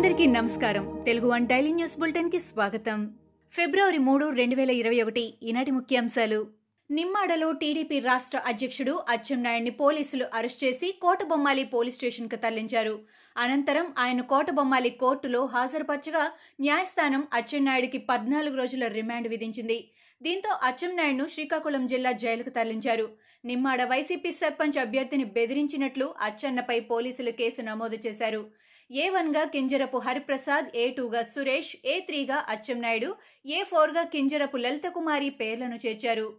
[0.00, 1.02] అందరికీ నమస్కారం.
[1.06, 3.14] Telugu one daily news బులెటిన్కి స్వాగతం.
[3.52, 6.46] ఫిబ్రవరి మూడు రెండు వేల ఇరవై ఒకటి ఈనాటి ముఖ్యాంశాలు.
[6.90, 12.98] నిమ్మాడలో టీడీపీ రాష్ట్ర అధ్యక్షుడు అచ్చెన్నాయుడిని పోలీసులు అరెస్ట్ చేసి కోటబొమ్మాలి పోలీస్ స్టేషన్కు తరలించారు.
[13.36, 16.30] అనంతరం ఆయన కోటబొమ్మాలి కోర్టులో హాజరుపరచగా
[16.60, 19.90] న్యాయస్థానం అచ్చెన్నాయుడికి పద్నాలుగు రోజుల రిమాండ్ విధించింది.
[20.22, 23.08] దీంతో అచ్చెన్నాయుడును శ్రీకాకుళం జిల్లా జైలుకు తరలించారు.
[23.44, 28.60] నిమ్మాడ వైసీపీ సర్పంచ్ అభ్యర్థిని బెదిరించినట్లు అచ్చెన్నపై పోలీసులు కేసు నమోదు చేశారు.
[28.90, 35.76] ఏ వన్గా కింజరపు హరిప్రసాద్ ఏ టూగా సురేష్ ఏ త్రీగా అచ్చెన్నాయుడు ఏ ఫోర్గా కింజరపు లలితకుమారి పేర్లను
[35.86, 36.36] చేర్చారు.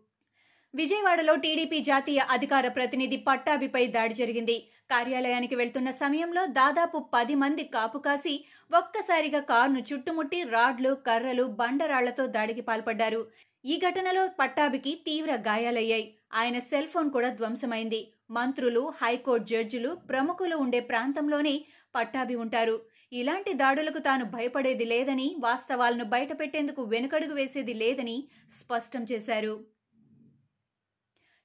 [0.76, 4.58] విజయవాడలో టీడీపీ జాతీయ అధికార ప్రతినిధి పట్టాభిపై దాడి జరిగింది.
[4.92, 12.62] కార్యాలయానికి వెళ్తున్న సమయంలో దాదాపు పది మంది కాపు కాసి ఒక్కసారిగా కారును చుట్టుముట్టి రాడ్లు కర్రలు బండరాళ్ళతో దాడికి
[12.62, 13.28] పాల్పడ్డారు.
[13.66, 16.14] ఈ ఘటనలో పట్టాభికి తీవ్ర గాయాలయ్యాయి.
[16.34, 18.08] ఆయన సెల్ ఫోన్ కూడా ధ్వంసమైంది.
[18.38, 21.56] మంత్రులు హైకోర్టు జడ్జిలు ప్రముఖులు ఉండే ప్రాంతంలోనే
[21.96, 22.76] పట్టాభి ఉంటారు.
[23.12, 28.18] ఇలాంటి దాడులకు తాను భయపడేది లేదని వాస్తవాలను బయటపెట్టేందుకు వెనుకడుగు వేసేది లేదని
[28.62, 29.54] స్పష్టం చేశారు.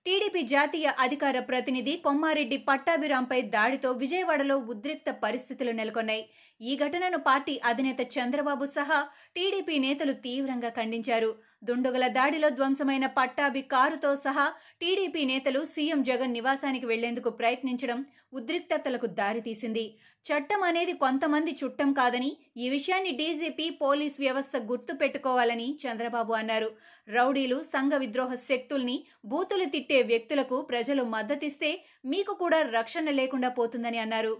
[0.07, 6.23] టీడీపీ జాతీయ అధికార ప్రతినిధి కొమ్మారెడ్డి పట్టాభిరాంపై దాడితో విజయవాడలో ఉద్రిక్త పరిస్థితులు నెలకొన్నాయి.
[6.61, 8.99] ఈ ఘటనను పార్టీ అధినేత చంద్రబాబు సహా
[9.35, 11.31] టీడీపీ నేతలు తీవ్రంగా ఖండించారు.
[11.69, 14.47] దుండగుల దాడిలో ధ్వంసమైన పట్టాభి కారుతో సహా
[14.81, 18.01] టీడీపీ నేతలు సీఎం జగన్ నివాసానికి వెళ్ళేందుకు ప్రయత్నించడం
[18.39, 19.85] ఉద్రిక్తతలకు దారితీసింది
[20.27, 26.71] చట్టం అనేది కొంతమంది చుట్టం కాదని ఈ విషయాన్ని డీజీపీ పోలీస్ వ్యవస్థ గుర్తు పెట్టుకోవాలని చంద్రబాబు అన్నారు.
[27.09, 28.99] రౌడీలు సంఘ విద్రోహ శక్తుల్ని
[29.33, 31.73] బూతులు తిట్టే వ్యక్తులకు ప్రజలు మద్దతిస్తే
[32.13, 34.35] మీకు కూడా రక్షణ లేకుండా పోతుందని అన్నారు.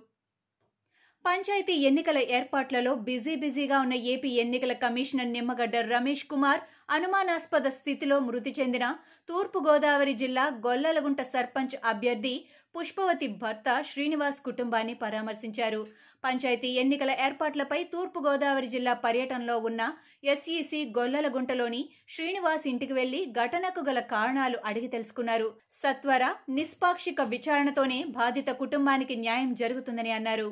[1.27, 6.61] పంచాయతీ ఎన్నికల ఏర్పాట్లలో బిజీ బిజీగా ఉన్న ఏపీ ఎన్నికల కమిషనర్ నిమ్మగడ్డ రమేష్ కుమార్
[6.91, 8.87] అనుమానాస్పద స్థితిలో మృతి చెందిన
[9.29, 12.35] తూర్పుగోదావరి జిల్లా గొల్లలగుంట సర్పంచ్ అభ్యర్థి
[12.75, 15.81] పుష్పవతి భర్త శ్రీనివాస్ కుటుంబాన్ని పరామర్శించారు.
[16.25, 19.83] పంచాయతీ ఎన్నికల ఏర్పాట్లపై తూర్పుగోదావరి జిల్లా పర్యటనలో ఉన్న
[20.25, 25.49] ఎస్ఈసి గొల్లలగుంటలోని శ్రీనివాస్ ఇంటికి వెళ్ళి ఘటనకు గల కారణాలు అడిగి తెలుసుకున్నారు.
[25.83, 30.49] సత్వర నిష్పాక్షిక విచారణతోనే బాధిత కుటుంబానికి న్యాయం జరుగుతుందని అన్నారు.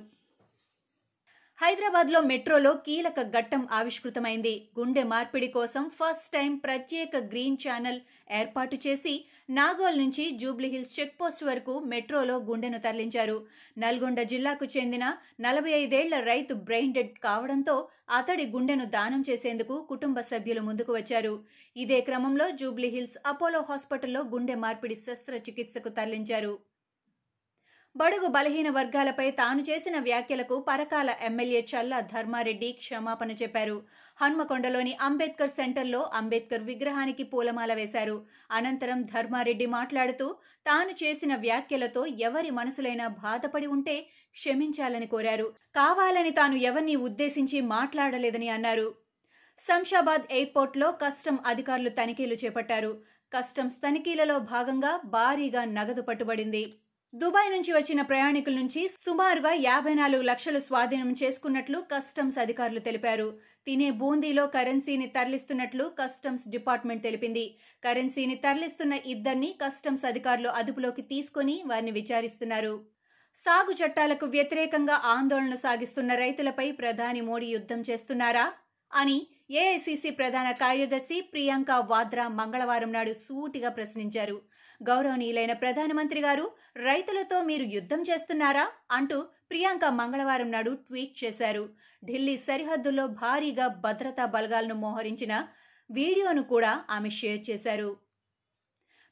[1.59, 4.53] హైదరాబాద్లో మెట్రోలో కీలక ఘట్టం ఆవిష్కృతమైంది.
[4.78, 8.00] గుండె మార్పిడి కోసం ఫస్ట్ టైం ప్రత్యేక గ్రీన్ ఛానల్
[8.38, 9.15] ఏర్పాటు చేసి
[9.59, 13.38] నాగోల్ నుంచి జూబ్లీహిల్స్ చెక్పోస్ట్ వరకు మెట్రోలో గుండెను తరలించారు.
[13.78, 15.04] నల్గొండ జిల్లాకు చెందిన
[15.47, 17.76] నలభై ఐదేళ్ళ రైతు బ్రెయిన్ డెడ్ కావడంతో
[18.19, 21.34] అతడి గుండెను దానం చేసేందుకు కుటుంబ సభ్యులు ముందుకు వచ్చారు.
[21.76, 26.54] ఇదే క్రమంలో జూబ్లీహిల్స్ అపోలో హాస్పిటల్లో గుండె మార్పిడి శస్త్రచికిత్సకు తరలించారు.
[27.97, 33.77] బడుగు బలహీన వర్గాలపై తాను చేసిన వ్యాఖ్యలకు పరకాల ఎమ్మెల్యే చల్లా ధర్మారెడ్డి క్షమాపణ చెప్పారు.
[34.21, 38.16] హన్మకొండలోని అంబేద్కర్ సెంటర్లో అంబేద్కర్ విగ్రహానికి పూలమాల వేశారు.
[38.50, 40.27] అనంతరం ధర్మారెడ్డి మాట్లాడుతూ
[40.66, 43.97] తాను చేసిన వ్యాఖ్యలతో ఎవరి మనసులైనా బాధపడి ఉంటే
[44.33, 45.49] క్షమించాలని కోరారు.
[45.75, 48.94] కావాలని తాను ఎవరిని ఉద్దేశించి మాట్లాడలేదని అన్నారు.
[49.60, 52.93] శంషాబాద్ ఎయిర్పోర్ట్లో కస్టమ్ అధికారులు తనిఖీలు చేపట్టారు.
[53.33, 56.65] కస్టమ్స్ తనిఖీలలో భాగంగా భారీగా నగదు పట్టుబడింది.
[57.14, 63.38] దుబాయ్ నుంచి వచ్చిన ప్రయాణికుల నుంచి సుమారుగా యాభై నాలుగు లక్షలు స్వాధీనం చేసుకున్నట్లు కస్టమ్స్ అధికారులు తెలిపారు.
[63.66, 67.44] తినే బూందీలో కరెన్సీని తరలిస్తున్నట్లు కస్టమ్స్ డిపార్ట్మెంట్ తెలిపింది.
[67.84, 72.74] కరెన్సీని తరలిస్తున్న ఇద్దరిని కస్టమ్స్ అధికారులు అదుపులోకి తీసుకుని వారిని విచారిస్తున్నారు.
[73.36, 78.53] సాగు చట్టాలకు వ్యతిరేకంగా ఆందోళన సాగిస్తున్న రైతులపై ప్రధాని మోడీ యుద్ధం చేస్తున్నారా
[78.91, 84.36] అని ఏఐసిసి ప్రధాన కార్యదర్శి ప్రియాంక వాద్రా మంగళవారం నాడు సూటిగా ప్రశ్నించారు.
[84.89, 86.47] గౌరవనీయులైన ప్రధానమంత్రి గారు
[86.77, 88.65] రైతులతో మీరు యుద్ధం చేస్తున్నారా?
[88.91, 89.19] అంటూ
[89.50, 91.65] ప్రియాంక మంగళవారం నాడు ట్వీట్ చేశారు.
[92.05, 95.34] ఢిల్లీ సరిహద్దుల్లో భారీగా భద్రతా బలగాలను మోహరించిన
[95.91, 97.91] వీడియోను కూడా ఆమె షేర్ చేశారు.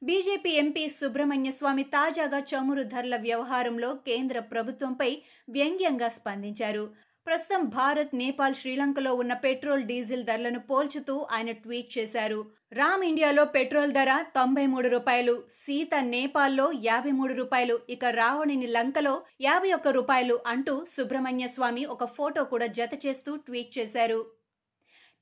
[0.03, 5.11] బీజేపీ ఎంపీ సుబ్రహ్మణ్య స్వామి తాజాగా చమురు ధరల వ్యవహారంలో కేంద్ర ప్రభుత్వంపై
[5.49, 6.85] వ్యంగ్యంగా స్పందించారు.
[7.27, 12.41] ప్రస్తుతం భారత్ నేపాల్ శ్రీలంకలో ఉన్న పెట్రోల్ డీజిల్ ధరలను పోల్చుతూ ఆయన ట్వీట్ చేశారు.
[12.73, 19.15] రామ్ ఇండియాలో పెట్రోల్ ధర తొంభై మూడు రూపాయలు సీత నేపాల్లో యాభై మూడు రూపాయలు ఇక రావణిని లంకలో
[19.41, 24.21] యాభై ఒక్క రూపాయలు అంటూ సుబ్రహ్మణ్య స్వామి ఒక ఫోటో కూడా జత చేస్తూ ట్వీట్ చేశారు.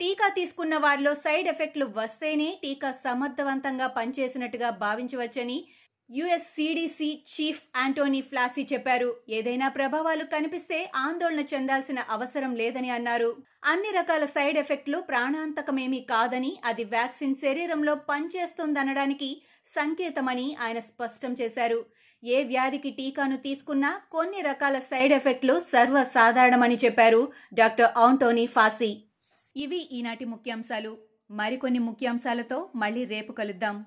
[0.01, 5.59] టీకా తీసుకున్న వారిలో సైడ్ ఎఫెక్ట్లు వస్తేనే టీకా సమర్థవంతంగా పనిచేసినట్టుగా భావించవచ్చని
[6.11, 13.37] US CDC chief Anthony Fauci చెప్పారు ఏదైనా ప్రభావాలు కనిపిస్తే ఆందోళన చెందాల్సిన అవసరం లేదని అన్నారు.
[13.65, 21.87] అన్ని రకాల సైడ్ ఎఫెక్ట్లు ప్రాణాంతకమేమీ కాదని అది వ్యాక్సిన్ శరీరంలో పనిచేస్తోందనడానికి సంకేతమని ఆయన స్పష్టం చేశారు.
[22.25, 28.93] ఏ వ్యాధికి టీకాను తీసుకున్నా కొన్ని రకాల సైడ్ ఎఫెక్ట్లు సర్వసాధారణమని చెప్పారు డాక్టర్ ఆంటోనీ ఫాసీ
[29.57, 30.99] ఇవి ఈనాటి ముఖ్యాంశాలు.
[31.31, 33.87] మరికొన్ని ముఖ్యాంశాలతో మళ్ళీ రేపు కలుద్దాం.